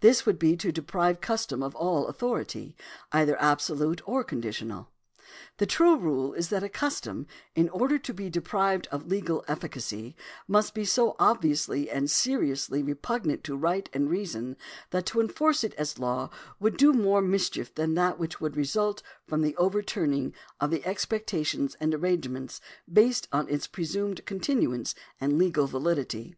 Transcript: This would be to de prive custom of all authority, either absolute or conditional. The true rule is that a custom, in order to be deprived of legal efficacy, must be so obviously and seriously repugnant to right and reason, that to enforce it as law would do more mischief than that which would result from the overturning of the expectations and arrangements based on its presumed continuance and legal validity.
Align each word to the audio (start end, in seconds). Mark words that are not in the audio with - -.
This 0.00 0.24
would 0.24 0.38
be 0.38 0.56
to 0.56 0.72
de 0.72 0.80
prive 0.80 1.20
custom 1.20 1.62
of 1.62 1.74
all 1.74 2.06
authority, 2.06 2.74
either 3.12 3.38
absolute 3.38 4.00
or 4.08 4.24
conditional. 4.24 4.88
The 5.58 5.66
true 5.66 5.98
rule 5.98 6.32
is 6.32 6.48
that 6.48 6.62
a 6.62 6.70
custom, 6.70 7.26
in 7.54 7.68
order 7.68 7.98
to 7.98 8.14
be 8.14 8.30
deprived 8.30 8.88
of 8.90 9.06
legal 9.08 9.44
efficacy, 9.46 10.16
must 10.48 10.72
be 10.72 10.86
so 10.86 11.14
obviously 11.18 11.90
and 11.90 12.10
seriously 12.10 12.82
repugnant 12.82 13.44
to 13.44 13.54
right 13.54 13.86
and 13.92 14.08
reason, 14.08 14.56
that 14.92 15.04
to 15.08 15.20
enforce 15.20 15.62
it 15.62 15.74
as 15.74 15.98
law 15.98 16.30
would 16.58 16.78
do 16.78 16.94
more 16.94 17.20
mischief 17.20 17.74
than 17.74 17.92
that 17.96 18.18
which 18.18 18.40
would 18.40 18.56
result 18.56 19.02
from 19.26 19.42
the 19.42 19.54
overturning 19.58 20.32
of 20.58 20.70
the 20.70 20.82
expectations 20.86 21.76
and 21.80 21.94
arrangements 21.94 22.62
based 22.90 23.28
on 23.30 23.46
its 23.50 23.66
presumed 23.66 24.24
continuance 24.24 24.94
and 25.20 25.36
legal 25.36 25.66
validity. 25.66 26.34